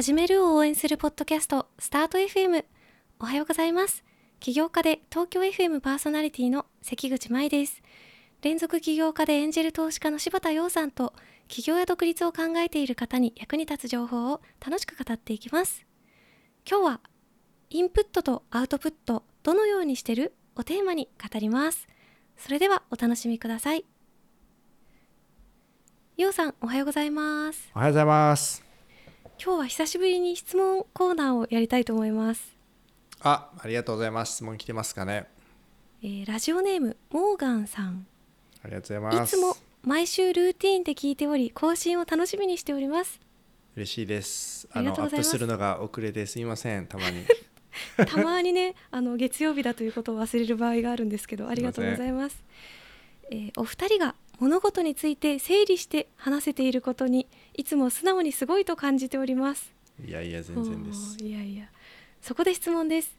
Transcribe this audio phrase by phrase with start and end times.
[0.00, 2.64] 始めるを応援するポッドキャストスタート FM
[3.18, 4.02] おはようございます。
[4.38, 7.82] 起業家で東京 FM パーソナリティの関口舞です。
[8.40, 11.12] 連続起業家でエンジェル投資家の柴田洋さんと
[11.48, 15.84] 起業や独立を考えている方に役に立つ情報を楽しく語っていきます。
[16.66, 17.00] 今日は
[17.68, 21.88] インプットとアウトプットどのようにしてるをテーマに語ります。
[22.38, 23.84] それではお楽しみください。
[26.16, 27.70] ようさんおはようございます。
[27.74, 28.69] おはようございます。
[29.42, 32.54] 今日は久しぶりに質問コーナーをやりたいと思います、
[33.22, 34.34] あありがとうございます。
[34.34, 35.26] 質問来てますかね？
[36.02, 38.06] えーラジオネームモーガンさん。
[38.62, 39.36] ありがとうございます。
[39.36, 43.18] いつも毎週ルーティーンで聞いており更新を楽しみにしております。
[43.76, 44.68] 嬉しいです。
[44.72, 45.28] ありがとうございます。
[45.28, 47.24] アップするのが遅れてすいませんたまに。
[48.06, 52.42] たまにねあの月曜日だということを忘れる場合があるんですけどありがとうございます。
[53.30, 59.70] えーお二人が物事について整理して話せていることにいつも素直にすごいと感じております。
[60.02, 61.18] いやいや全然です。
[61.22, 61.66] いやいや。
[62.22, 63.14] そこで質問です。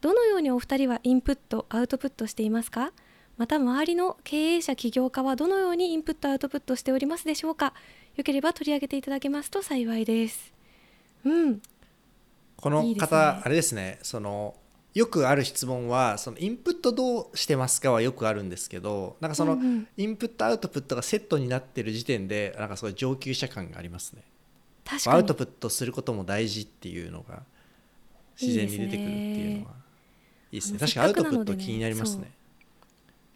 [0.00, 2.92] どのようにお二人はインプットアウトプットしていますか？
[3.36, 7.72] また周りの経営者起業家はどのようにインプットアウトプットしておりますでしょうか？
[8.16, 10.52] よければ取り上げていただけますと幸いです。
[11.24, 11.62] うん。
[12.56, 13.06] このいいですね。
[13.06, 14.00] 方あれですね。
[14.02, 14.56] その
[14.94, 19.58] よくある質問はそのインプットどうしてますかはよくあるんですけどなんかその、
[19.96, 24.22] インプットアウトプットがセットになってる時点でなんかすごい上級者感がありますね。
[24.84, 25.16] 確かに。
[25.16, 27.42] アウトプットすることも大事っていうのが
[28.40, 29.72] 自然に出てくるっていうのは
[30.52, 30.78] いいですね。
[30.80, 32.30] あの確かにアウトプット気になりますね。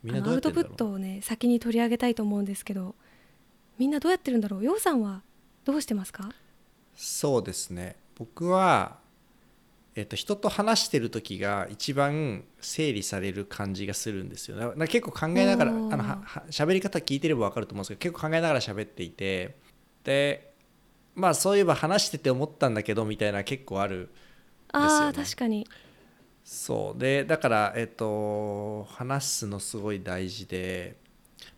[0.05, 0.70] みんなどうやってるんだろう。
[0.70, 2.95] アウトプットをね先に取り上げたいと思うんですけど
[3.78, 4.65] みんなどうやってるんだろう？
[4.65, 5.22] ようさんは
[5.65, 6.31] どうしてますか？
[6.95, 7.97] そうですね。
[8.17, 8.98] 僕は、
[9.99, 19.57] えっと、人と話してる時が一番整理される感じがするんですよなな結構考えながらあのはは喋り方聞いてれば分かると思うんですけど結構考えながら喋っていて。
[20.05, 20.55] で
[21.17, 24.09] まあそういえば話してて思ったんだけどみたいな結構ある
[24.71, 25.31] ああですよね。
[25.31, 25.67] 確かに。
[26.45, 27.01] そう。
[27.01, 30.97] でだから、えっと、話すのすごい大事で、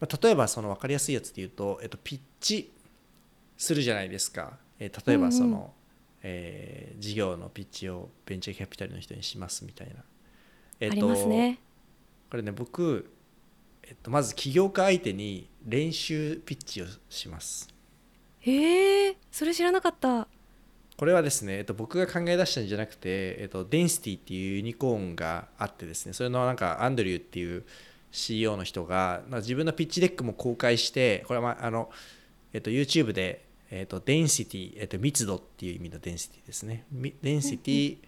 [0.00, 2.72] まあ、例えばその分かりやすいやつで言うと、えっと、ピッチ
[3.58, 5.66] するじゃないですか、えー例えばその、うんうん
[6.22, 10.04] えー事業のピッチをベンチャーキャピタルの人にしますみたいな、
[10.78, 11.58] えっありますね。
[12.30, 13.10] これね僕、
[13.82, 17.68] えっと、まず起業家相手に練習ピッチをします。
[18.40, 20.28] へえそれ知らなかった。
[20.96, 27.64] これはですね、えっと、僕が考え出したんじゃなくて、えっと、 Density っていうユニコーンがあってですねそれのなんかアンドリューっていう
[28.12, 31.90] CEO の人が、まあ、自分のピッチデックも公開してこれは、まああの
[32.52, 36.84] えっと、YouTube で、えっと、 Density、えっと、密度っていう意味の Density ですね。
[36.90, 37.98] み Density、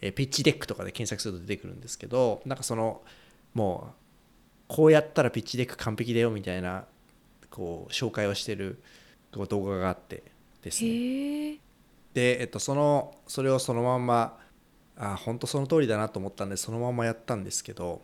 [0.00, 3.02] えーピッチデックとかで検索すると出てくるんですけどなんかその
[3.54, 3.94] もう
[4.68, 6.84] こうやったらピッチデック完璧だよみたいな
[7.50, 8.82] こう紹介をしてる
[9.32, 10.22] こう動画があって
[10.62, 11.58] ですね。
[12.12, 14.38] で、えっと、そのそれをそのまんま
[14.98, 18.02] あ本当その通りだなと思ったんでそのままやったんですけど、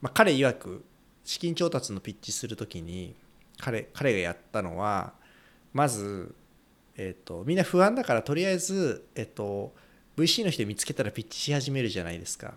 [0.00, 0.84] まあ、彼曰く
[1.24, 3.14] 資金調達のピッチするときに
[3.58, 5.12] 彼彼がやったのは
[5.72, 6.34] まず、
[6.96, 9.74] えっと、みんな不安だからとりあえず、えっと、
[10.16, 12.54] VC の人見つけたらピッチし始めるじゃないですか。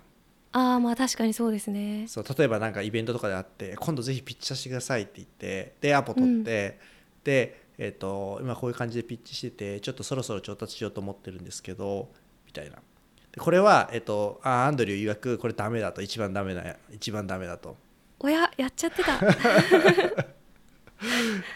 [0.51, 2.05] ああまあ確かにそうですね。
[2.07, 6.79] そう例えばなんかイベントとかであって今度ぜひピッチさせてくださいって言ってでアポ取って、
[7.25, 12.09] で、えっと今こういう感じでピッチしててちょっとそろそろ調達しようと思ってるんですけど
[12.45, 12.77] みたいな。
[13.33, 17.75] でこれは、えっとあアンドリュー曰くこれダメだと一番ダメだ一番ダメだと。
[18.19, 19.19] おややっちゃってた。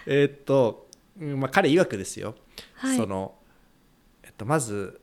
[0.06, 0.88] えっと、うん
[1.19, 2.35] まあ、彼曰くですよ、
[2.75, 2.97] はい。
[2.97, 3.35] その、
[4.24, 5.00] えっと、まず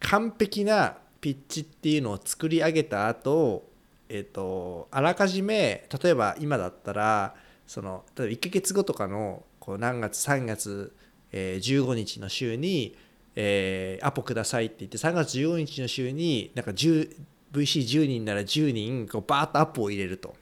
[0.00, 3.68] 完璧なピッチっていうのを作り上げた後、
[4.08, 7.34] えっとあらかじめ例えば今だったら
[7.66, 10.94] その例えば1ヶ月後とかのこう何月3月、
[11.32, 12.96] えー15日の週に、
[13.34, 17.16] えーアポくださいって言って3月15日の週になんか 10-
[17.52, 20.34] VC10 人なら10人こうバーッとアポを入れると。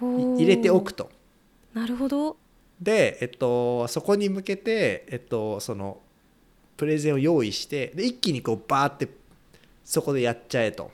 [0.00, 1.10] 入れておくと。
[1.72, 2.36] なるほど
[2.80, 6.00] で、えっと、そこに向けて、えっと、その
[6.76, 9.08] プレゼンを用意してで一気にこうバーって
[9.84, 10.90] そこでやっちゃえと。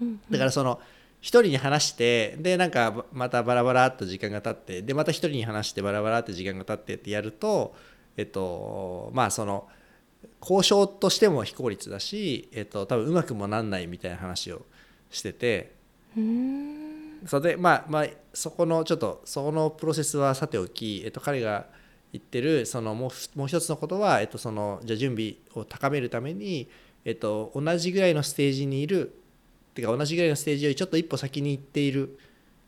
[0.00, 0.80] うんだからその
[1.20, 7.74] 一人に話してでなんかばまたバラバラっと時間が経ってでまた一人に話してバラバラって時間が経ってってやると
[8.16, 9.66] えっとまあその
[10.40, 14.62] 交渉としても非効率だし、えっと、多分うまくもなんないみたいな話を
[15.10, 15.72] してて
[17.26, 21.66] それでまあまあそこのちょっとそのプロセスはさておき、えっと、彼が
[22.12, 26.68] 言ってるそのもうふもう一つのことは、えっと、そのじゃあ準備を高めるために、
[27.04, 29.14] えっと、同じぐらいのステージにいる
[29.74, 32.18] てか同じぐらいのステージよりちょっと一歩先に行っている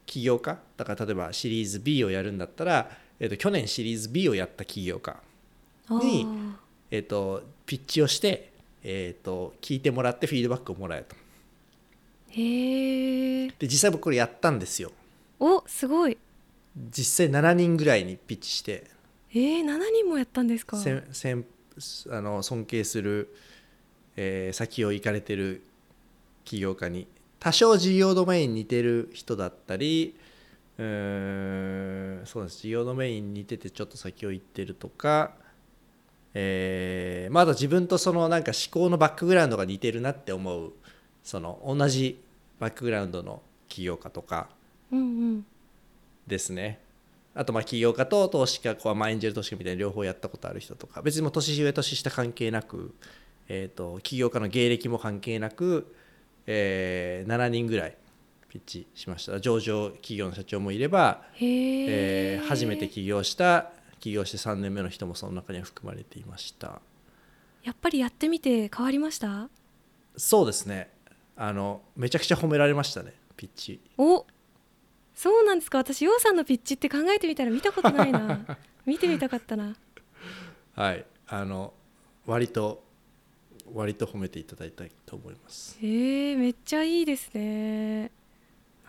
[0.07, 5.17] 起業家だから例えばシリーズ B をやるんだったら、えっと、去年シリーズ B をやった起業家
[5.91, 6.27] に
[6.93, 8.51] えっと、ピッチをして
[8.83, 11.17] えー、と聞いてもらってフィードバックをもらえと
[12.31, 14.93] へえで実際僕これやったんですよ。
[15.39, 16.17] おすごい。
[16.77, 18.85] 実際7人ぐらいにピッチして。
[19.33, 20.77] えー、7人もやったんですか？
[20.77, 21.45] せんせん
[22.11, 23.35] あの尊敬する、
[24.17, 25.63] えー先を行かれてる
[26.45, 27.07] 起業家に。
[27.39, 30.15] 多少事業ドメインに似てる人だったり
[30.79, 32.61] うーんそうです。
[32.61, 35.33] 事業ドメインに似ててちょっと先を行ってるとか、
[36.35, 40.73] えーまあ、あと自分とそのなんか思考のバックグラウンドが似てるなって思う
[41.23, 42.21] その同じ
[42.59, 44.49] バックグラウンドの起業家とか
[44.93, 45.03] うんう
[45.37, 45.47] ん
[46.27, 46.81] ですね。
[47.35, 51.01] あとまあ起業家と投資家こうまあエンジェル投資家みたいな両方やったことある人とか。
[51.03, 52.95] 別にもう年上年下関係なく、
[53.49, 55.95] えー、と起業家の芸歴も関係なく、
[56.47, 57.97] えー7人ぐらい
[58.49, 59.39] ピッチしました。
[59.41, 63.71] 上場企業の社長もいれば、えー初めて起業した
[64.01, 66.81] 起業して3年目の人もその中には含まれていました。
[67.63, 69.49] やっぱりやってみて変わりました？
[70.17, 70.91] そうですね
[71.43, 73.81] あのめちゃくちゃ褒められましたねピッチ。
[73.97, 74.27] お
[75.15, 75.79] そうなんですか。
[75.79, 78.59] 私ようさんのピッチって考えてみたら見たことないな。
[78.85, 79.75] 見てみたかったな。
[80.75, 81.07] はい。
[81.29, 81.73] あの
[82.27, 82.85] 割と
[83.73, 85.79] 割と褒めていただいたいと思います。
[85.81, 88.11] へえめっちゃいいですね。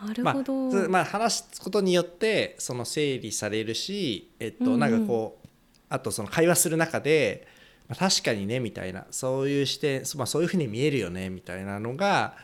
[0.05, 5.47] なるほど、まあつまあ、話すことによってその整理されるし、えっと、うんうんなんかこう
[5.87, 7.60] あとその会話する中で、まあ、
[7.95, 12.35] 確かにねみたいなそういう視点、まあ、そういうふうに見えるよねみたいなのが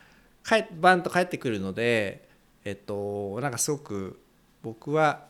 [0.43, 2.27] かえバンと返ってくるので、
[2.63, 4.19] えっと、なんかすごく
[4.63, 5.25] 僕は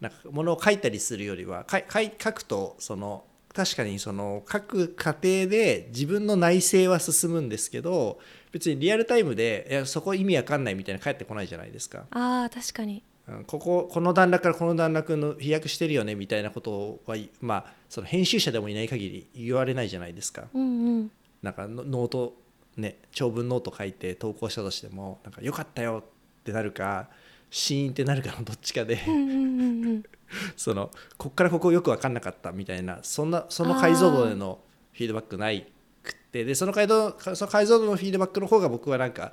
[0.00, 8.18] なんかものを書いたりするよりは書くとその確かにその書く過程で自分の内省は進むんですけど
[8.52, 12.06] 別にリアルタイムでいやそこ意味わかんないみたいな返ってこないじゃないですか。
[12.10, 13.02] あ確かに
[13.46, 20.48] こここの段落からこの段落の飛躍してるよねみたいなことはまあその編集者でもいない限り言われないじゃないですか。
[20.52, 21.10] うんうん。
[21.42, 22.36] なんかノ、ノート
[22.76, 27.08] ね長文ノート書いて投稿したとしてもなんか良かったよってなるか
[27.50, 30.02] シーンってなるかのどっちかでうんうんうんうん。
[30.56, 34.60] そのこっからここよく分かんなかったみたいなそんなその解像度での
[34.92, 35.66] フィードバックない
[36.02, 39.32] くってでその解像その解像度のフィードバックの方が僕はなんか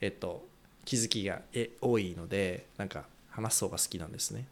[0.00, 0.46] えっと
[0.84, 4.46] 気づきがえ多いのでなんか話す方が好きなんですね。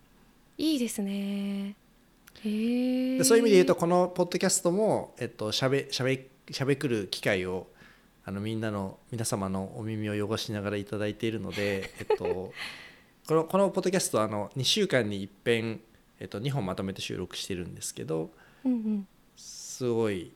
[0.59, 1.77] いいですね。
[2.45, 7.69] へえでそういう意味で言うとこのポッドキャストも、えっと、しゃべしゃべしゃべくる機会を
[8.25, 12.53] あのみんなの皆様のお耳を汚しながらいただいているので、 えっと、
[13.27, 15.81] このこのポッドキャストはあの2週間に一遍、
[16.19, 18.31] えっと、2本まとめて収録してるんですけど
[18.65, 19.09] うんうん。
[19.37, 20.33] すごい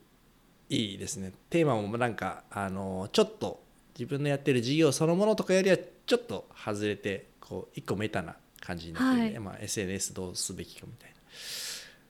[0.68, 1.32] いいですね。
[1.50, 3.62] テーマもなんかあのちょっと
[3.98, 5.76] 自分のやってる事業そのものとかよりは
[6.06, 9.40] ちょっと外れてこう一個メタな感じになってるね、はい。
[9.40, 11.14] まあ、SNS どうすべきかみたい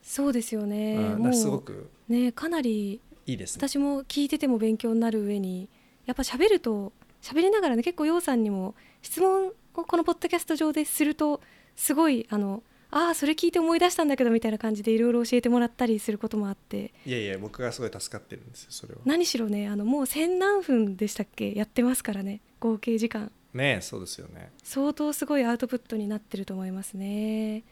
[0.02, 3.68] そうですよね、すごうくねかなりいいですね。
[3.68, 5.68] 私も聞いてても勉強になる上に
[6.06, 9.52] やっぱ喋ると喋りながらね結構ようさんにも質問を
[9.84, 11.40] このポッドキャスト上ですると
[11.74, 12.62] すごいあの
[12.92, 16.94] ああそれ聞いて思い出したんだけどみたいな感じでいろいろ教えてもらったりすることもあって。
[17.04, 19.00] いやいや僕がすごい助かってるんですよそれは。
[19.04, 21.52] 何しろねあのもう千何分でしたっけ？
[21.52, 23.76] やってますからね合計時間ね。
[23.78, 24.50] えそうですよね。
[24.62, 27.64] 相当すごいアウトプットになってると思いますね。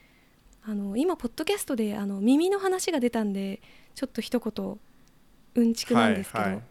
[0.67, 3.61] あの今ポッドキャストであの耳の話が出たんで
[3.94, 4.79] ちょっと一言
[5.56, 6.63] うんちくなんですけど、はいはい。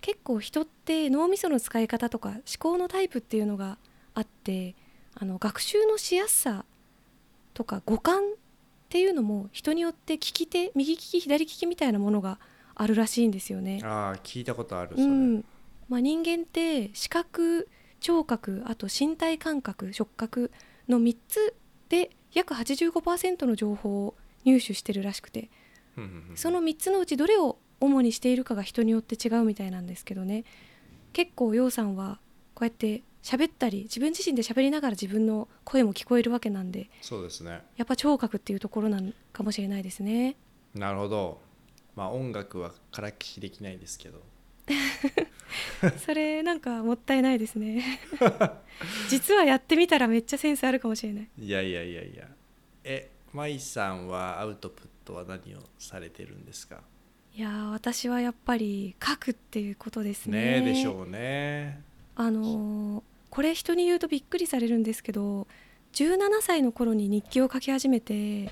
[0.00, 3.78] 結構人って脳みその使い方とか思考のタイプっていうのが
[4.14, 4.74] あって
[5.14, 6.64] あの学習のしやすさ
[7.54, 8.22] とか五感っ
[8.88, 12.38] ていうのも人によって利き手右利き左利きみたいなものが
[12.74, 13.80] あるらしいんですよね。
[13.84, 15.44] ああ聞いたことあるうん。
[15.88, 17.68] まあ、人間って視覚
[18.00, 20.50] 聴覚あと身体感覚触覚
[20.88, 21.54] の3つ
[21.88, 24.14] で約85%の情報を
[24.44, 25.50] 入手してるらしくて。
[26.34, 30.44] その3つのうちどれを主にしているかが人によって違うみたいなんですけどね。
[31.12, 32.20] 結構ようさんは
[32.54, 37.62] こうやって喋ったり自分自身で喋りながら自分の声も聞こえるわけなんでそうですね。
[37.76, 40.36] やっぱ聴覚っていうところなんかもしれないですね。
[40.74, 41.40] なるほど。
[41.96, 44.22] まあ音楽はからきしできないですけど
[46.04, 48.00] それなんかもったいないですね。
[49.08, 51.28] 実はやってみたらめっちゃセンスあるかもしれない。
[51.38, 52.28] いやいやいやいや。
[52.84, 56.82] え舞さんはアウトプットは何をされてるんですか？
[57.36, 60.60] いやー私はやっぱり書くっていうことですね。
[60.62, 61.80] でしょうね。
[62.16, 65.46] あのーこれ人に言うとびっくりされるんですけど
[65.92, 68.50] 17歳の頃に日記を書き始めて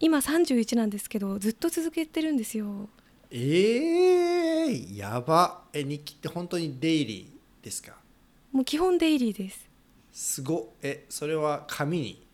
[0.00, 2.88] 今31なんですけどずっと続けてるんですよ
[3.30, 5.62] えー、やば。
[5.72, 7.92] え日記って本当にデイリーですか？
[8.52, 9.68] もう基本デイリーです。
[10.12, 10.58] すご。
[10.58, 12.26] っえそれは紙に？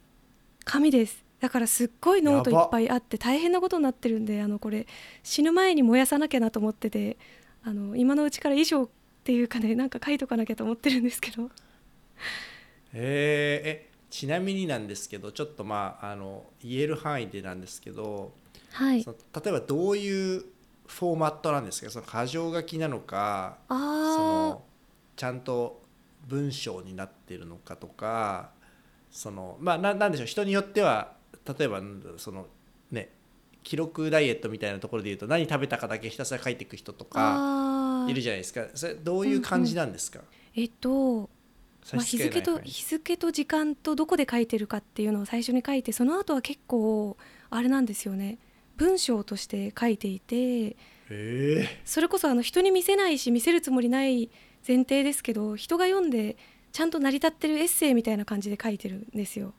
[0.64, 1.24] 紙です。
[1.40, 4.86] だからすっごいノートいっぱいあって大変なことになってるんであのこれ
[5.22, 7.18] 死ぬ前に燃やさなきゃなと思ってて
[7.62, 8.88] あの今のうちから遺書っ
[9.24, 11.50] ていうかねなんか書いとかなきゃと思ってるんですけど。
[12.94, 18.32] えー、えちなみになんですけどちょっとまああの言える範囲でなんですけど、
[18.72, 19.04] はい。
[19.04, 19.12] 例
[19.46, 20.44] えばどういう
[20.86, 24.62] フォーマットなんですかその箇条書きなのかそあの
[25.16, 25.82] ちゃんと
[26.26, 28.50] 文章になってるのかとか
[29.10, 31.12] そのまあななんでしょう人によっては
[31.58, 31.80] 例えば
[32.16, 32.46] その
[32.90, 33.10] ね
[33.62, 38.66] 記録ダイエットみたいなところで言うと何食べたかだけひたすら書いていく人とあかいるじゃないですか。
[38.74, 40.20] それどういう感じなんですか、
[40.54, 41.30] えっと
[41.92, 47.16] まあ、日付と日付と時間とどこで書いてるかっていうのを最初に書いてその後は結構
[47.50, 48.38] あれなんですよね
[48.76, 50.76] 文章として書いていて
[51.10, 51.80] え。
[51.84, 54.30] それこそあの人に見せないし見せるつもりない
[54.66, 56.36] 前提ですけど人が読んで
[56.72, 59.48] ちゃんと成り立ってるエッセイみたいな感じで書いてるんですよ。
[59.48, 59.52] ー、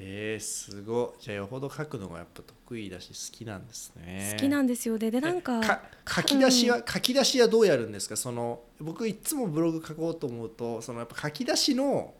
[0.00, 1.22] えー、すごい。
[1.22, 4.32] じゃあよほど書くのがやっぱ得意だし好きなんですね。
[4.34, 4.98] 好きなんですよ。
[4.98, 8.16] ででなんか書き出しは、書き出しはどうやるんですか？
[8.16, 12.14] その僕いつもブログ書こうと思うとそのやっぱ書き出しの、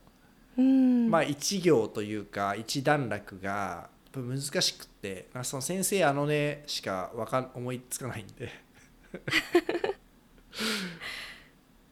[0.57, 1.11] うん。
[1.11, 3.91] まあ、一行というか一段落が
[4.21, 8.51] 難しくってその先生あのねしかわかん思いつかないんで。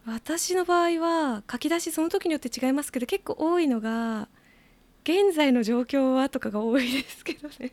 [0.06, 4.28] 私の場合は書き出しその時によって違いますけど結構多いのが
[5.04, 7.72] 「現在の状況は?」とかが多いですけどね。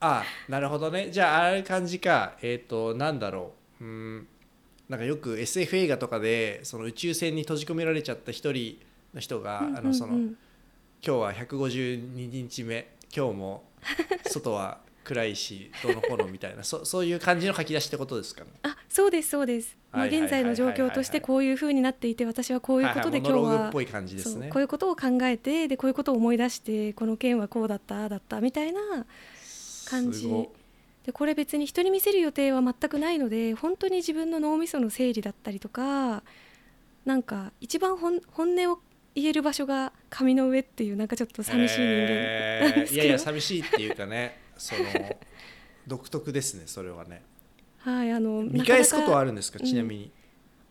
[0.00, 1.10] あなるほどね。
[1.10, 2.36] じゃあああいう感じか。
[2.42, 3.84] えっ、となんだろう。
[3.84, 4.28] うん。
[4.88, 8.78] なんかよく SF 映画とかでその宇宙船に閉じ込められちゃった一人
[9.14, 10.36] の人が、あのその今
[11.00, 13.64] 日は152日目今日も
[14.26, 18.50] 外は暗いしどうのこうのみたいなそそういう感じの書き出しってことですかね？
[18.62, 28.80] あそうですそうです、ま現在の状況としてこういう風になっていて私はこういうことで今日はこういうことを考えてでこういうことを思い出してこの件はこうだっただったみたいな
[29.90, 30.28] 感じ。
[31.04, 36.22] でこれ別に人に見せる予定は全くないので本当に自分の脳みその整理だったりとか
[37.04, 38.78] なんか一番本本音を
[39.14, 41.88] 言える場所が紙の上っていうなんかちょっと寂しい人間。
[41.88, 44.82] なんえですけど、ーいやいや寂しいっていうかね その
[45.86, 47.22] 独特ですねそれはね。
[47.78, 49.66] はいあの見返すことはあるるんですかうん。
[49.66, 50.10] ちなみに、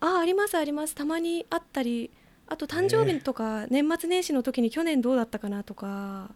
[0.00, 0.94] あありますあります。
[0.94, 2.10] たまにあったり
[2.46, 6.30] あと誕生日とか年末年始の時に去年どうだったかなとか。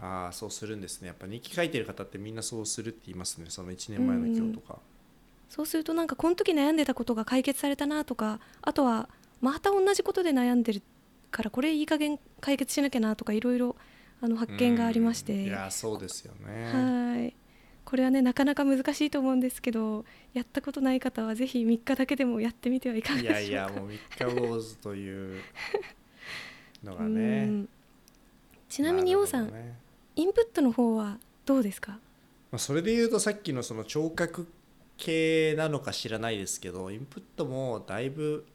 [0.00, 1.08] ああそうするんですね。
[1.08, 4.78] やっぱ日記書いてる方ってみんなそうするって言いますねその1年前の今日とか、
[5.48, 9.08] そうするとなんかこの時悩んでたことが解決されたなとかあとは
[9.40, 10.82] また同じことで悩んでる
[11.32, 13.74] からこれいい加減解決しなきゃなとかいろいろ
[14.20, 15.32] あの発見がありまして。
[15.32, 15.40] うん。
[15.44, 16.72] いやそうですよね。
[16.72, 17.34] はい。
[17.84, 23.40] これはねなかなか難しいと思うんですけどやったことない方はぜひ3日だけでもやってみてはいかがいでしょうか。
[23.40, 25.40] やいやもう三日坊主という
[26.84, 27.68] のが うねん。
[28.68, 29.76] ちなみに王さん、ね
[30.14, 31.92] インプットの方はどうですか？
[32.50, 34.46] まあ、それで言うとさっきのその聴覚
[34.98, 38.46] 系なのか知らないですけどインプットもだいぶ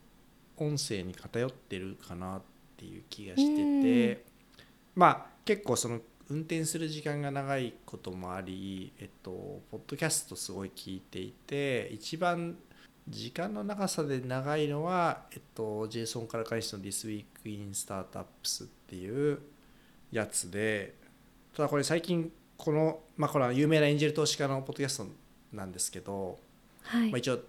[0.55, 2.41] 音声に偏ってるかな
[2.77, 4.23] っていう気がしてて
[4.95, 12.55] まあ結構その運転する時間が長いこともありえっとポッドキャストすごい聞いていて一番
[13.09, 19.39] 時間の長さで長いのは、えっと、ジェイソン・カラカニスの This Week in Startups っていう
[20.11, 20.93] やつで
[21.55, 25.07] ただこれ最近この、まあ、これは有名なエンジェル投資家のポッドキャスト
[25.53, 26.37] なんですけど、
[26.83, 27.39] はい、まあ、一応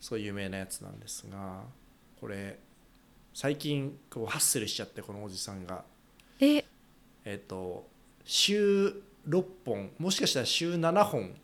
[0.00, 1.62] そう有名なやつなんですが
[2.18, 2.58] これ
[3.34, 5.84] 最近こうハッスルしちゃってこのおじさんが。
[6.40, 6.64] え？
[7.24, 7.86] えっ、と
[8.24, 11.34] 週6本もしかしたら週7本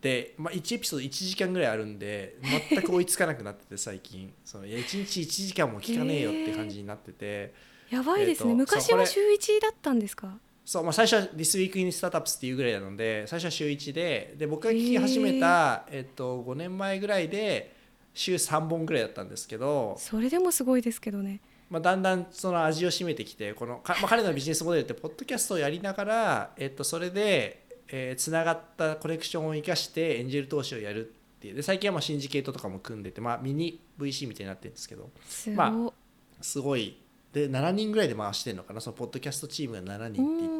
[0.00, 2.36] で、まあ、1エピソード1時間ぐらいあるんで
[2.70, 4.32] 全く追いつかなくなってて 最近。
[4.44, 7.52] そのいや1日1時間も聞かねえよって感じになってて、
[7.90, 10.38] やばいですね、えーと昔は週1だったんですか？
[10.64, 17.74] そう、まあ、最初は「This Week in Startups」っていうぐらいなので最初は週1でで僕が聞き始めた、えっと、5年前ぐらいで
[18.14, 21.40] 週3本ぐらいだったんですけど、それでもすごいですけどね。
[21.68, 31.54] まあ、だんだんその味を占めてきてこのか、まあ、彼のビジネスモデルってポッドキャストをやりながら、えっと、それでえーつながったコレクションを生かしてエンジェル投資をやるっていう。
[31.54, 35.10] で最近はまあシンジケートとかも組んでて、まあ、ミニ VC みたいになってるんですけど。
[35.54, 35.92] ま
[36.40, 36.96] すごい。
[37.32, 40.56] で7人ぐらいで回してるのかなそのポッドキャストチームが7う人って言って。
[40.56, 40.59] ん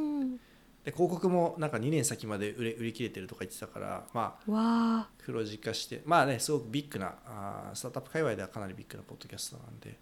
[0.85, 9.99] で広告もなんか2年先まで売れ売り切れてるとか言ってたからまあ黒字化してまあねすごくビッグなあースタートアップ界隈ではかなりビッグなポッドキャストなんで、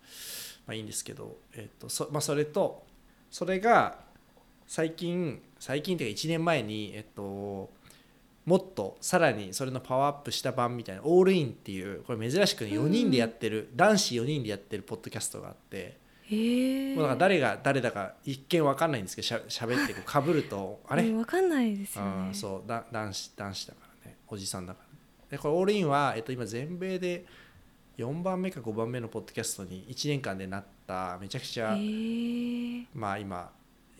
[0.66, 2.86] まあ、いいんですけど、えっとそまあ、それと
[3.30, 3.98] それが
[4.66, 7.70] 最近最近というか1年前に、えっと、
[8.44, 16.06] もっとさらにそれのパワーアップした版みたいなオールインっていうこれ珍しく4人でやってる、男子4人でやってるポッドキャストがあって。
[16.30, 24.16] へえもうだから誰が誰だか一見わかんないんですけどしゃ喋ってかぶるとあれ、うんわかんないですよあねーそうだ男子男子だからね。
[24.28, 24.88] おじさんだから。
[25.30, 27.24] でこれオールインは、えっと、今全米で
[27.98, 31.76] 4番目か5番目のポッドキャストに1年間でなっためちゃくちゃ、
[32.94, 33.50] まあ今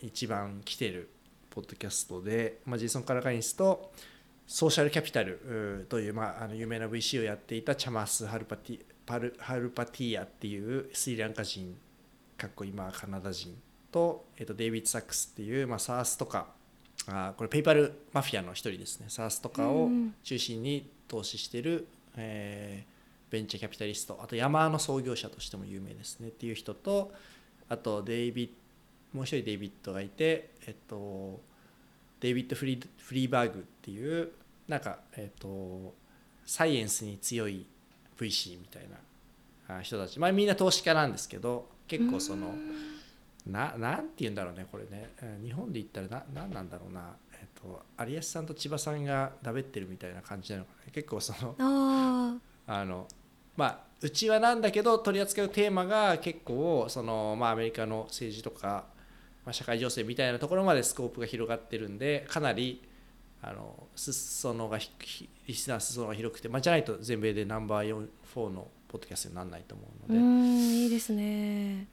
[0.01, 1.09] 一番来てる
[1.49, 3.91] ポッドキャストで、まあ、ジェイソン・カラカインスと
[4.47, 11.75] ソーシャルキャピタルという、まあ、あの有名な VC をやっていたチャマス・ハルパティパリハピティアっていうスリランカ人
[12.39, 13.55] かっこ今はカナダ人
[13.91, 16.47] と,、えっとデイビッド・サックスっていう、まあ、 SaaS とか
[17.07, 19.05] あーこれペイパルマフィアの一人ですね。
[19.09, 24.19] SaaS とかをうん中心に投資してる、えーベンチャーキャピタリスト。
[24.23, 27.11] あと Yammer の創業者としても有名ですねっていう人と
[27.67, 28.49] あとデイビッ
[29.15, 31.39] もう一人デイビッドがいて、えっと、
[32.19, 34.29] デイビッド・フリーフリーバーグっていう
[34.67, 35.93] なんか、えっと、
[36.45, 37.65] サイエンスに強い
[38.19, 38.87] VC みたい
[39.67, 42.53] なあ人たち、まあ、みんな投資家なんですけど結構その
[43.45, 45.09] ななんて言うんだろうねこれね。
[45.21, 53.07] うん日本で言ったらな何なんだろうな、えっと、有安さんと千葉さんがだべってるみたいな感じなのかな結構そのああの
[53.57, 58.85] まあうちはなんだけど取り扱うテーマが結構その、まあ、アメリカの政治とか、
[59.45, 62.81] まあ、社会情勢みたいなところまでスコープが広がってるんでかなり
[63.41, 71.87] あの裾野がひひリスナー裾野が広くて、まあ、じゃないと全米でナンバー4 4のポッドキャストにならないと思うので、んいいですね。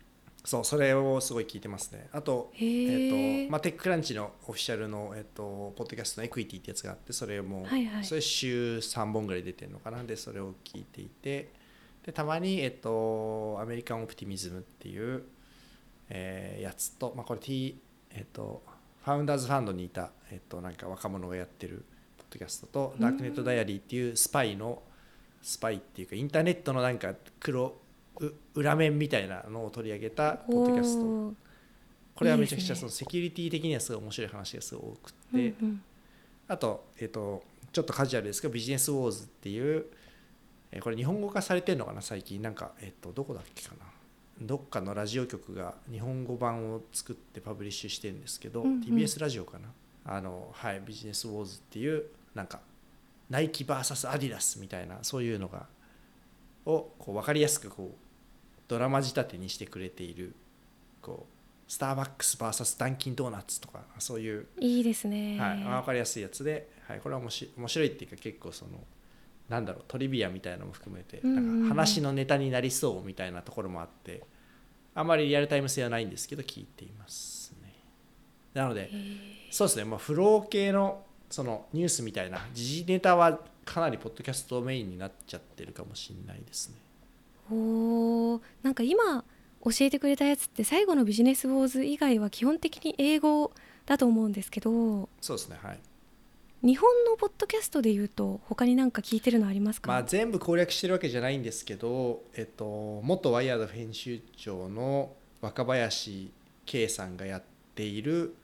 [0.45, 2.09] そうそれをすごい聞いてますね。
[2.13, 8.05] あとへええっとまあ、テッククランチのオフィシャルの、えっと、ポッドキャストのエクイティってやつがあってそれも、はいはい。
[8.05, 10.03] それ週3本ぐらい出てるのかな。
[10.05, 11.53] でそれを聞いていて。
[12.05, 15.25] でたまに、えっと、アメリカン・オプティミズムっていう、
[16.09, 17.81] えーやつと、まあ、これ T、
[18.13, 18.63] えっと、
[19.05, 21.85] ファウンダーズファンドにいた、えっと、なんか若者がやってる
[22.17, 24.83] ポッドキャストと、ダークネット・ダイアリーっていうスパイの
[25.49, 27.77] スパイっていうかインターネットのなんか黒
[28.21, 31.35] う裏面みたいなのを取り上げたポッドキャスト。
[32.17, 35.83] これはめちゃくちゃそのセキュリティ的にはすごい面白い話がすごい多くうんて、うん。
[36.49, 39.87] あと,、えっとちょっとカジュアルですけどビジネスウォーズっていう、
[40.73, 42.03] えーこれ日本語化されてるのかな？
[42.03, 42.43] 最近。
[42.43, 43.87] なんか、えっとどこだっけかな？
[44.41, 48.81] どっかのラジオ局が日本語版を作ってパブリッシュしてるんですけど、うんうん。
[48.81, 49.69] TBS ラジオかな？
[50.05, 52.61] あの、はい、ビジネスウォーズっていうなんか
[53.31, 55.67] ナイキ VS アディダスみたいなそういうのが
[56.65, 60.35] をこう分かりやすくこうドラマ仕立てにしてくれている
[61.01, 61.37] こう
[61.71, 65.39] スターバックス VS ダンキンドーナツとかそういう、いいですね。
[65.41, 68.73] はい、分かりやすいやつで、はい、これは面白い面白いっていうか結構その
[69.49, 74.23] なんだろうトリビアみたいなのも含めてなんか話のネタになりそうみたいなところもあって
[74.95, 77.75] あまりリアルタイム性はないんですけど聞いていますね。
[78.55, 78.91] なので
[79.51, 86.77] そうですね、まあ、フロー系のそのニュースみたいな時事ネタはかなりポッドキャストメインになっちゃってるかもしれないですね。
[87.51, 89.25] おーなんか今
[89.65, 93.53] 教えてくれたやつって最後のビジネスウォーズ以外は基本的に英語
[93.85, 95.79] だと思うんですけどそうですねはい。
[96.63, 106.33] 日本のポッドキャストでいうと他になんか聞いてるのありますか、まあ、全部攻略してるわけじゃないんですけど、えっと、元ワイヤード編集長の若林
[106.65, 107.43] 圭さんがやっ
[107.75, 108.35] ている、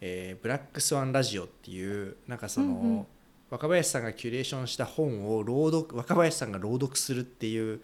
[0.00, 3.06] えーブラックスワンラジオっていうなんかその、うんうん。
[3.50, 7.80] 若林さんがキュレーションした本を朗読若林さんが朗読するっていう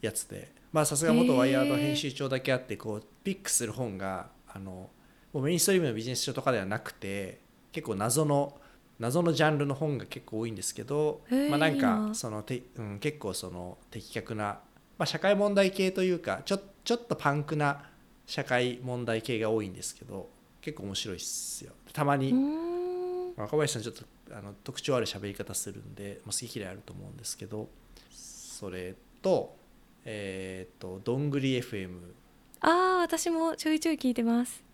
[0.00, 4.90] やつでまあさすが元ワイヤード編集長だけあってこうピックする本があの
[5.32, 8.58] もうメインストリームのビジネス書とかではなくて結構謎の
[8.98, 12.14] 謎のジャンルの本が結構多いんですけど、まあ、なんかな。
[12.14, 14.60] そのて、うん、結構その的確な、ま
[15.02, 17.82] あ、社会問題系というかちょちょっとパンクな
[18.26, 20.28] 社会問題系が多いんですけど
[20.64, 21.72] 結構面白いっすよ。
[21.92, 22.32] たまに、
[23.36, 27.68] 若林さんちょっとあの特徴ある喋り方するんで、まあ、好き嫌いあると思うんですけど
[28.10, 29.56] それと
[30.06, 31.98] えっ、とどんぐり FM
[32.60, 34.64] ああ私もちょいちょい聞いてます。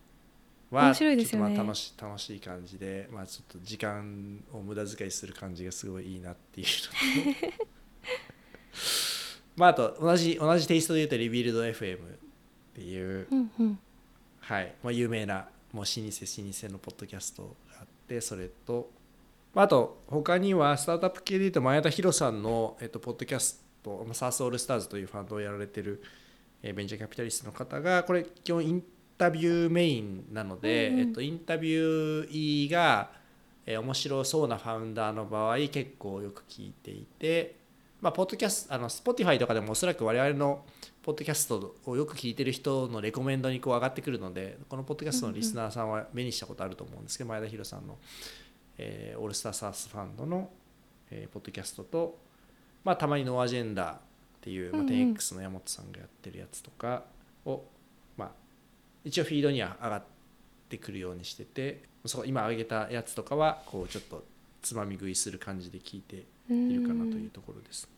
[0.70, 1.57] は面白いですよね。
[1.57, 7.64] 楽し楽しい感じで、まあ、ちょっと時間を無駄遣いする感じがすごいいいなっていうのと。
[9.57, 12.00] まああと同じ同じテイストで言うとリビルド FM っ
[12.74, 13.79] ていう、うんうん。
[14.40, 14.74] はい。
[14.83, 18.91] まあ、有名なもう老舗老舗のポッドキャストがあってそれと、
[19.55, 26.03] まあ、あと他にはスタートアップ系でいうと前田ヒロさんの、えっと、ポッドキャストまあ SaaS オールスターズというファンドをやられてる、
[26.63, 28.83] えーベンチャーキャピタリストの方がこれ基本イン
[29.17, 31.01] タビューメインなので、うんうん。
[31.01, 33.11] えっと、インタビューが、
[33.67, 37.57] えー面白そうなファウンダーの場合結構よく聞いていて、
[38.01, 40.65] まあ、ポッドキャストあの Spotify とかでもおそらく我々の
[41.03, 47.97] ポッドキャストをよく聞いてる人のレコメンドにこう上がってくるのでこのポッドキャストのリスナーさんは目にしたことあると思うんですけど、前田博さんの、
[48.77, 50.51] えーオールスターサースファンドの、
[51.11, 52.19] えーポッドキャストと、
[52.85, 53.99] まあ、たまにノーアジェンダーっ
[54.43, 57.05] ていう、まあ、うんうん 10X の山本さんがやってるやつとか
[57.47, 57.63] を、
[58.17, 58.31] まあ、
[59.05, 60.03] 一応フィードには上がっ
[60.69, 64.25] てくるようにしててそう今挙げたやつとかはこうちょっと
[64.63, 67.89] つまみ食いする感じで聞いているかなというところです。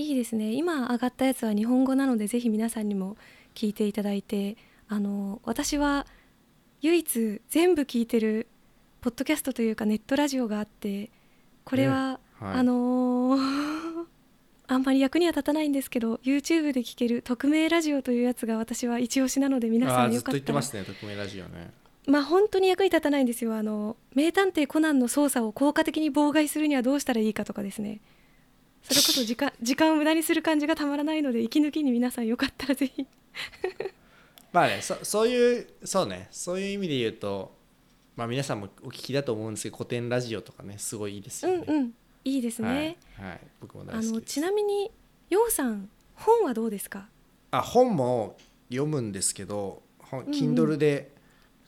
[0.00, 0.52] いいですね。
[0.52, 3.16] 今上がったやつは日本語なのでぜひ皆さんにも
[3.54, 4.56] 聞いていただいて
[4.88, 6.06] あの私は
[6.80, 8.46] 唯一全部聞いてる
[9.02, 11.10] ポッドキャストというかネットラジオがあって
[11.64, 12.54] これは、ねはい。
[12.58, 14.06] あのー
[14.72, 21.72] あんまり役には立たないんですけど YouTube で聞ける匿名ラジオというやつが私は一押しなので皆さあーずっと言ってんよかったらますね匿名ラジオね。
[22.06, 23.56] まあ本当に役に立たないんですよ。
[23.56, 28.00] あの名探偵コナンの捜査を効果的に妨害するにはどうしたらいいかとかですね
[28.82, 33.06] それこそ時間時間を無駄にする感じがたまらないので息抜きに皆さんよかったらぜひ。
[34.52, 37.54] まあねそそういうそうねそういう意味で言うと
[38.16, 41.94] まあ皆さんもお聞きだと思うんですけど古典ラジオとかねすごいいいですよね、うんうん。
[42.24, 44.90] いいですね、はい、はい、僕も大あのちなみに
[45.28, 47.08] ようさん本はどうですか？
[47.52, 48.36] あ本も
[48.68, 50.32] 読むんですけど本うん。
[50.32, 51.12] Kindle で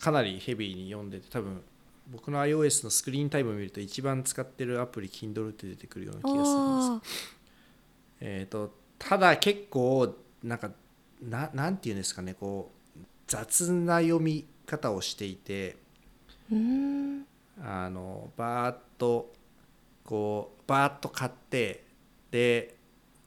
[0.01, 1.62] かなりヘビーに読んでて多分
[2.12, 7.11] 僕の iOS のスクリーンタイムを見ると一番使ってるアプリ Kindle って出てくるような気がするんです。
[7.11, 7.42] あ
[8.20, 10.70] えー、とただ結構なんか
[11.22, 15.77] ななんていうんですかねこう雑な読み方をしていて
[17.61, 19.33] あのバーッと
[20.05, 21.85] こうバーッと買って
[22.31, 22.77] で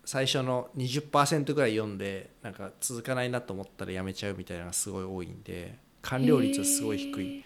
[0.06, 7.46] 最初の20%ぐらい読んでなんか続かないなと思ったらやめちゃうみたいなのがすごい多いんで完了率はすごい低い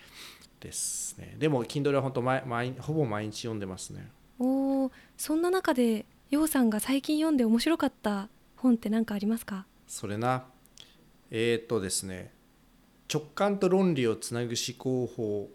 [0.59, 1.35] ですね。
[1.39, 4.11] でも Kindle は本当毎毎ほぼ毎日読んでますね。
[4.39, 9.65] おーそんな中でようさんが最近読んで面白かった本って何かありますか？
[9.87, 10.45] それな。
[11.31, 12.33] えっ、とですね。
[13.11, 15.49] 直感と論理をつなぐ思考法。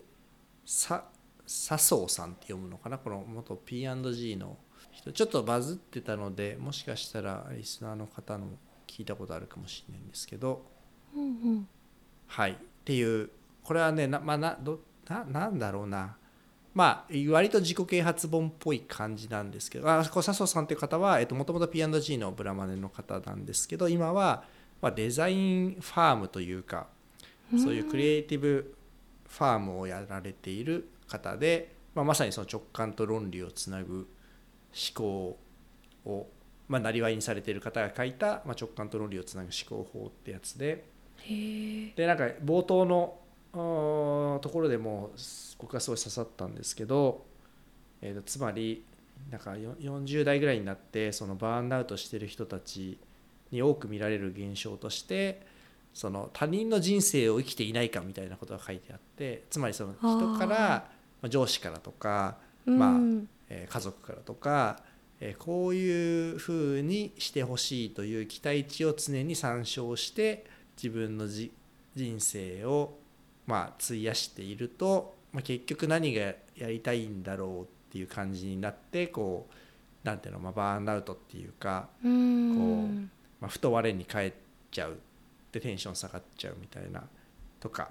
[0.64, 1.04] さ
[1.46, 2.98] 笹生さんって読むのかな？
[2.98, 4.56] この元 P&G の
[4.90, 5.12] 人。
[5.12, 8.46] ちょっとバズってたのでもしかしたらリスナーの方の
[8.86, 10.64] 聞いたことあるかもしれないんですけど。
[11.14, 11.68] うんうん。
[12.26, 12.52] はい。
[12.52, 13.30] っていう
[13.62, 16.16] これはねな,、まあ、などななんだろうな。
[16.74, 24.42] まあ割と自己啓発本っぽい感じなんですけどあ笹生さんっていう方はもともと P&G のブラマネの方なんですけど今は、
[24.82, 26.88] まあ、デザインファームというか
[27.52, 28.74] そういうクリエイティブ
[29.28, 34.06] ファームをやられている方で、まあ、まさにその直感と論理をつなぐ思
[34.94, 35.38] 考
[36.04, 36.26] を、
[36.66, 40.92] まあ、なりわいにされている方が書いた、まあ、直感と論理をつなぐ思考法ってやつで。
[41.96, 43.18] でなんか冒頭の
[43.54, 45.10] ところでも
[45.58, 47.24] 僕はすごい刺さったんですけど、
[48.02, 48.84] えーとつまり
[49.30, 52.98] なんかよ40代ぐらいになってそのバーンアウトしてる人たち
[53.50, 55.40] に多く見られる現象として
[55.94, 60.74] その他人の人生を生きていないかみたいなことが書いてあってつまりその人からま
[61.22, 62.36] あ上司からとか、
[62.66, 64.80] まあうんえー家族からとか、
[65.20, 70.44] えーこういうふうにしてほしいという期待値を常に参照して
[70.76, 71.52] 自分のじ
[71.94, 72.98] 人生を
[73.46, 76.22] まあ費やしていると、まあ、結局何が
[76.56, 84.32] やりたいんだろうっていう感じになってこうなんていうの、まあ、バーンアウトっていうか、うんまあ、ふと我に返っ
[84.70, 84.98] ちゃう
[85.52, 87.02] でテンション下がっちゃうみたいな
[87.60, 87.90] とか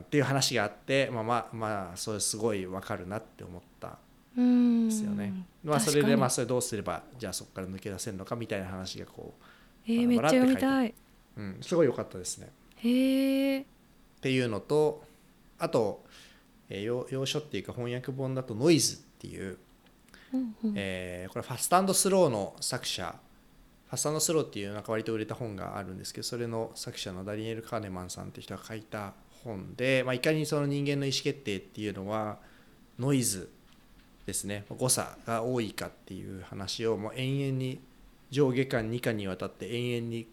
[0.00, 3.98] っていう話があってまあまあまあそれすごいわかるなって思った
[4.36, 5.32] うんですよね。
[5.64, 9.34] まあ、それでまあそれどうすればじゃあそこから抜け出せるのかみたいな話がこ
[9.86, 10.94] えー、めっちゃ読みたい。
[11.36, 12.50] う、うん、すごい良かったですね。
[12.76, 13.66] へえ。
[14.18, 15.04] っていうのと
[15.58, 16.04] あと、
[16.68, 19.58] えー要要所っていうか翻訳本だと「ノイズ」っていう、
[20.32, 20.72] うんうん。
[20.76, 23.14] えーこれファストスローの作者。
[23.88, 32.38] ファストスローっていうなんか割と売れた本があるんですけどそれの作者のダニエル・カーネマンさんって人が書いた本で、まあ、いかにその人間の意思決定っていうのは
[32.98, 33.50] ノイズ
[34.26, 34.66] ですね。
[34.68, 37.80] 誤差が多いかっていう話をもう延々に
[38.30, 40.28] 上下巻2巻にわたって延々に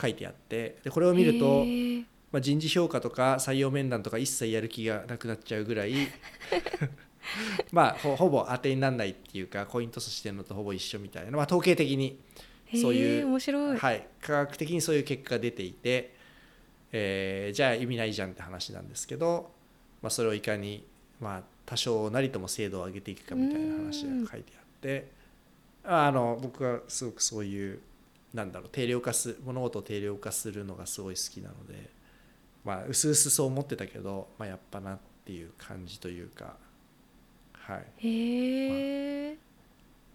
[0.00, 5.94] 書いてあってでこれを見ると、へーまあ、人事評価とか採用面談とか一切やる気がなくなっちゃうぐらい
[7.72, 12.18] まあほほぼ当てにならないっていうかコイントスしてるのとほぼ一緒みたいな、まあ、統計的に
[12.80, 13.78] そういう面白い。
[13.78, 16.14] はい、科学的にそういう結果が出ていて、
[16.92, 19.50] えーじゃあ意味ないじゃんって話なんですけど、
[20.02, 20.84] まあ、それをいかに、
[21.20, 25.08] まあ、多少なりとも精度を上げていくかみたいな話が書いてあって
[25.84, 27.80] あの僕はすごくそういう
[28.34, 31.88] なんだろう定量化す物事を定量化するのがすごい好きなので、
[32.66, 36.56] まあ、うすうすそう思ってたけど、まあ、やっぱなっていう感じというか、
[37.52, 39.36] はい、へえ。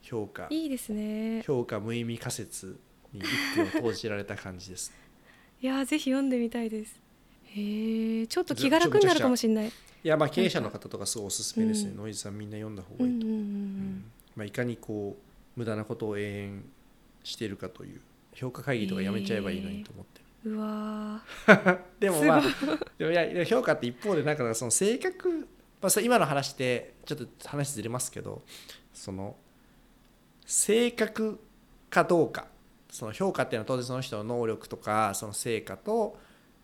[0.01, 1.43] 評価いいですね。
[1.43, 2.77] 評価無意味仮説
[3.13, 4.91] に一票投じられた感じです。
[5.61, 6.99] いやーぜひ読んでみたいです。
[7.45, 8.27] へえ。
[8.27, 9.67] ちょっと気が楽になるかもしれない。
[9.67, 9.71] い
[10.03, 14.03] やまあ経営者の方とかすごいおすすめですね、うんノイズさんみんな読んだ方がいいと思う、うん
[14.35, 16.63] まあ、いかにこう無駄なことを永遠
[17.23, 18.01] しているかという
[18.33, 21.21] 評価会議とかやめちゃえばいいのにと思ってる、うわ
[21.99, 22.41] でもまあ
[22.97, 25.47] でもいや評価って一方でなんかその性格、
[25.81, 28.41] まあ、今の話ってちょっと話ずれますけど
[28.93, 29.35] その
[30.45, 31.39] 性格
[31.89, 32.47] かどうか。
[32.91, 36.17] その評価っていうのは当然その人の能力とかその成果と,、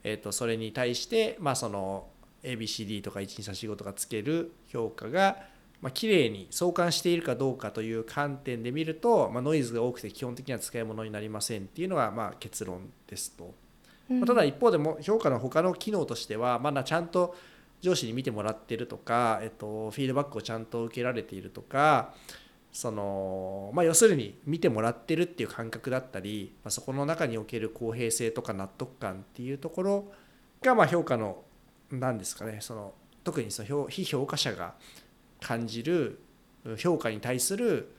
[0.04, 2.08] えー、とそれに対してまあその
[2.44, 5.38] ABCD とか1234とかつける評価が
[5.82, 13.56] まあ綺麗に相関しているかどうかという観点で見ると、まあ、ノイズが多くて基本的には使い物になりませんっていうのがまあ結論ですと。
[14.10, 17.36] まただ一方でも評価の他の機能としてはまだちゃんと
[17.82, 22.14] 上司に見てもらってるとか、えっと、フィードバックをちゃんと受けられているとか
[22.72, 30.12] その、まあ、要するに見てもらってるっていう感覚だったり、まあ、そこの中における公平性とか納得感っていうところ
[30.62, 31.44] がまあ評価の
[31.92, 32.94] 何ですかねその
[33.24, 34.76] 特にその非評価者が
[35.42, 36.20] 感じる
[36.78, 37.94] 評価に対する、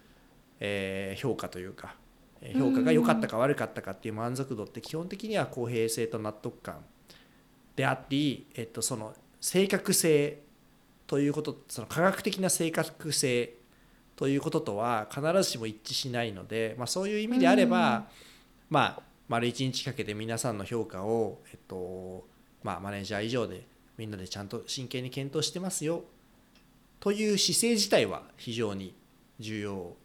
[0.61, 1.97] えー、評価というか
[2.55, 6.85] 評価が良かったか悪かったかっていう満足度って基本的には公平性と納得感
[7.77, 10.41] であり、えっと、その正確性
[11.07, 13.55] ということその科学的な正確性
[14.17, 18.09] ということとは必ずしも一致しないので、まあ、そういう意味であれば、
[18.69, 22.27] まあ丸一日かけて皆さんの評価を、えっと
[22.63, 23.67] まあ、マネージャー以上で
[23.99, 26.05] みんなでちゃんと真剣に検討してますよ
[26.99, 28.95] という姿勢自体は非常に
[29.39, 29.97] 重要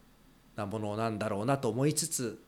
[0.56, 2.42] なものなんだろうなと思いつつ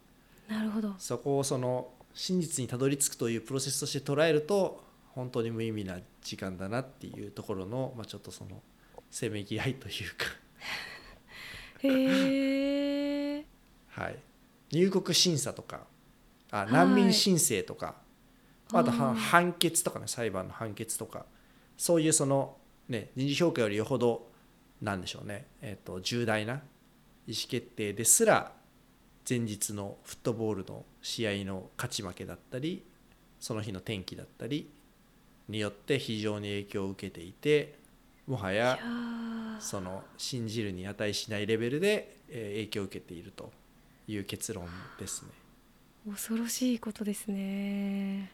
[0.48, 0.94] なるほど。
[0.98, 8.62] そこをその真実にたどり着くというプロセスとして捉えると本当に無意味な時間だなっていうところの、まあ、ちょっとその
[9.10, 10.26] せめぎ合いというか。
[11.82, 13.44] へえ、
[13.88, 14.18] はい、
[14.72, 15.86] 入国審査とか
[16.50, 17.96] あ難民申請とか、
[18.72, 21.26] はい、あと判決とかね裁判の判決とか
[21.76, 22.56] そういうその、
[22.88, 24.28] ね、人事評価よりよほど
[24.80, 26.62] なんでしょうね、えーと、と重大な
[27.26, 28.52] 意思決定ですら
[29.28, 32.84] 前日のフットボールの試合の勝ち負けだったり
[33.40, 34.70] その日の天気だったり
[35.48, 37.78] によって非常に影響を受けていて
[38.26, 38.78] もはや
[39.60, 43.52] その信じるに値しないレベルで影響を受けていると
[44.08, 44.66] いう結論
[44.98, 45.28] ですね。
[46.08, 48.30] 恐ろしいことですね。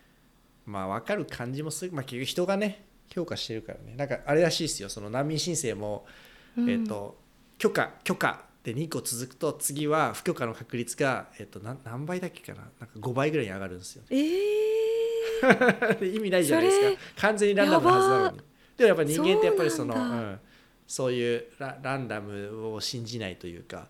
[0.66, 3.94] まあ分かる感じもする、まあ、結局人がね評価してるからね。
[3.96, 4.88] なんかあれらしいですよ。
[4.88, 6.06] その難民申請も、
[6.56, 7.18] うん、えーと、
[7.58, 12.62] 許可許可で2個続くと次は不許可の確率が、えーと、と何倍だっけかな？
[12.80, 14.08] なんか5倍ぐらいに上がるんですよ、ね。
[14.10, 17.02] えー、 意味ないじゃないですか。
[17.16, 18.38] 完全にランダムなはずなのに。
[18.76, 20.40] でもやっぱ人間ってやっぱりそのうん。
[20.92, 23.88] そういうラランダムを信じないというか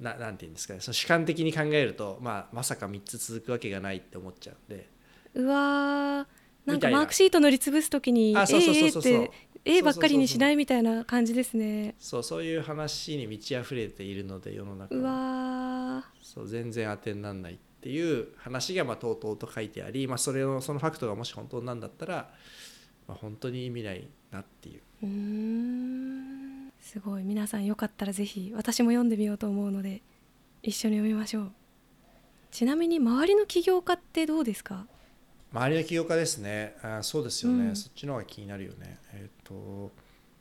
[0.00, 0.80] ななんて言うんですかね。
[0.80, 4.88] その主観的に考えると、まあ、まさか3つ続くわけがないって思っちゃうんで。
[5.34, 6.26] うわ
[6.64, 8.46] なんかマークシート塗りつぶす時に A っ
[9.02, 9.30] て
[9.68, 11.94] A ばっかりにしないみたいな感じですね。
[11.98, 22.30] そうそういう話に満ち溢れているので世の中うわそう全然当てにならないっていう話がまあとうとうと書いてあり、まあ、それをそのファクトがもし本当なんだったら、
[23.06, 24.80] まあ、本当に意味ないなっていう。
[25.02, 26.72] うん。
[26.80, 27.22] すごい。
[27.22, 30.02] 皆さんよかったらぜひ私も読んでみようと思うので
[30.62, 31.52] 一緒に読みましょう。
[32.50, 34.86] ちなみに周りの起業家ってどうですか？
[35.52, 36.76] 周りの起業家ですね。
[36.82, 38.98] あそうですよね、うん、そっちの方が気になるよね。
[39.12, 39.90] えっ、ー、と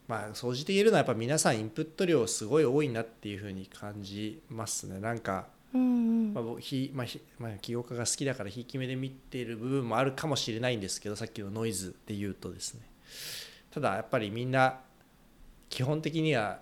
[0.08, 5.00] まあ総じて言えるのはやっぱ皆さんインプット量すごい多いなっていうふうに感じますね。
[5.00, 5.86] なんかうんう
[6.32, 12.82] ん、まあひまあひまあ、起業家が好きだからひいき目で見ている部分もあるかもしれないんですけどさっきのノイズで言うとですね。
[13.72, 14.80] ただやっぱりみんな
[15.70, 16.60] 基本的には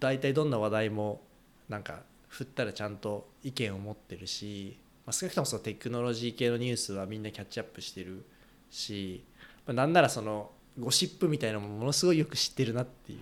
[0.00, 1.20] 大体どんな話題も
[1.68, 8.26] なんか振ったらちゃんと意見を持ってるし、まあ、少なくともそのテクノロジー系のニュースはみんなキャッチアップしてる
[8.68, 9.24] し、
[9.66, 13.20] まあ、なんならそのゴシップみたいなのもものすごいよく知ってるなっていう。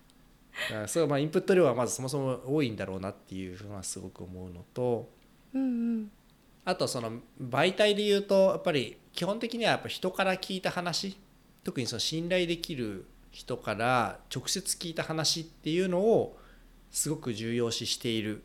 [0.88, 5.10] そうまあインプット量はまずそもそも多いんだろうなっていうふうはすごく思うのと、
[5.52, 5.64] うんう
[6.00, 6.10] ん、
[6.64, 11.18] あとその媒体で言うとやっぱり基本的にはやっぱ人から聞いた話
[11.64, 16.38] 特にその信頼できる人から直接聞いた話っていうのを
[16.90, 18.42] すごく重要視している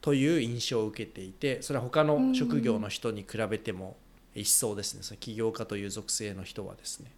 [0.00, 3.96] という印象を受けていてそれは他の職業の人に比べても
[4.34, 7.10] 一層ですねその起業家という属性の人はですね。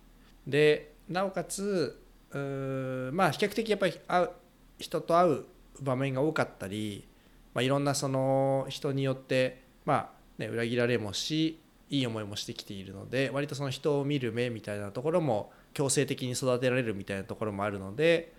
[0.46, 2.00] でなおかつ
[2.32, 4.30] まあ比較的やっぱり会う
[4.78, 5.44] 人と会う
[5.80, 7.06] 場面が多かったり、
[7.54, 18.32] まあ、いろんなその人によってまあね裏切られもしいい思いもしてきているので割とその人を見る目みたいなところも強制的に育てられるみたいなところもあるので、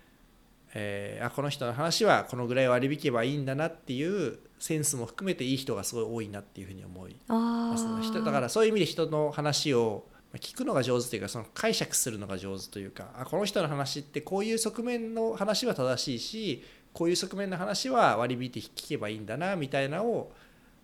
[0.74, 8.24] えー、あこの人の話はこのぐらい割り引けばいいんだなっていうセンスも含めていい人がすごい多いなっていうふうに思いますね。
[8.24, 10.06] だからそういう意味で人の話を
[10.38, 20.32] 聞くのが上手というかその解釈するのが上手というかあこの人の話ってこういう側面の話は正しいしこういう側面の話は割り引いて聞けばいいんだなみたいなのを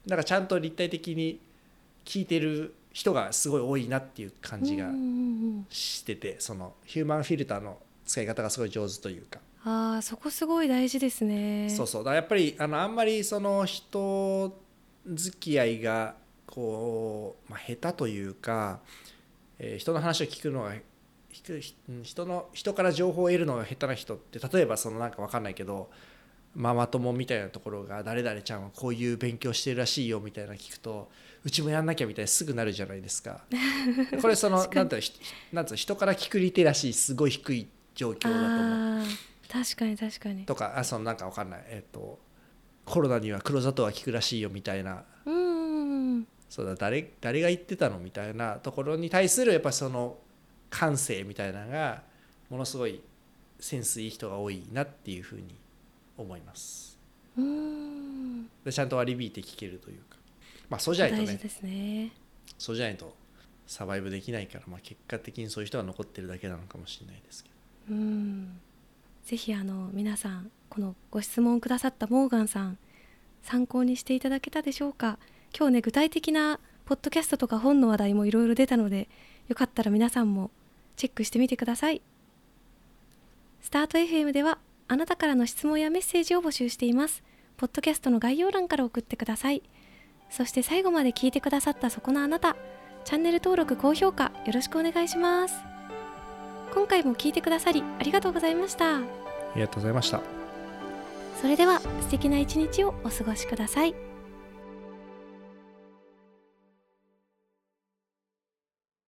[0.06, 1.40] なんかちゃんと立体的に
[2.04, 4.90] 聞いてる人がすごい多いなっていう感じが
[5.70, 9.40] しててそのヒューマンフィルターの使い方がすごい上手というか。
[9.96, 14.58] あそこすごい大事ですねそうそうだやっぱりあのあんまりその人
[15.06, 16.14] 付き合いが
[16.46, 18.80] こう、まあ、下手というか、
[19.58, 20.72] えー人の話を聞くのが
[22.02, 25.90] 人の人から情報を得るのが下手な人って例えばそのなんか分かんないけど
[26.54, 31.10] ママ友みたいなところが誰々ちゃんはこういう勉強してるらしいよみたいなの聞くと
[31.44, 33.42] うちもやんなきゃみたいにすぐなるじゃないですか。
[34.20, 35.12] これその確かになんていうのひ
[35.52, 39.27] なんていうの人から聞くリテラシーすごい低い状況だと思う。
[39.50, 40.44] 確かに確かに。
[40.44, 41.64] とかあそのなんかわかんない。
[41.66, 42.18] えっ、と
[42.84, 45.04] コロナには黒砂糖は効くらしいよみたいな。
[45.24, 50.16] うーんそうだ誰誰が言ってたのみたいなところに対するやっぱその
[50.70, 52.02] 感性みたいなのが
[52.48, 53.02] ものすごい
[53.60, 55.54] センスいい人が多いなっていうふうに
[56.16, 56.98] 思います。
[57.36, 58.48] うーん。
[58.64, 60.16] でちゃんと割り引いて聞けるというか。
[60.68, 61.26] まあそうじゃないとね。
[61.26, 62.12] 大事ですね。
[62.58, 63.14] そうじゃないと
[63.66, 67.50] サバイブできないから、まあ、結果的にそういう人が残ってるだけなのかもしれないですけ
[67.90, 67.94] ど。
[67.94, 68.60] うん
[69.28, 72.78] ぜひあの皆さんこのご質問くださったモーガンさん
[73.42, 75.18] 参考にしていただけたでしょうか。
[75.54, 79.06] 今日ね具体的なポッドキャストとか本の話題もいろいろ出たので
[79.48, 80.50] よかったら皆さんも
[80.96, 82.00] チェックしてみてください。
[83.60, 84.56] スタート FM では
[84.88, 87.22] あなたからの質問やメッセージを募集しています。
[87.58, 89.62] ポッドキャストの概要欄から送ってください。
[90.30, 92.56] そして最後まで聞いてくださったそこのあなた
[93.04, 95.77] チャンネル登録高評価よろしくお願いします。
[96.78, 98.98] 今回も聞いてくださりありがとうございました。
[98.98, 99.00] あ
[99.56, 100.20] りがとうございました。
[101.42, 103.94] それでは素敵な一日をお過ごしください